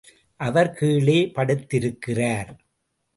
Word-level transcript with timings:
அவர் 0.39 0.71
கீழே 0.71 1.17
படுத்திருக்கிறார். 1.35 2.51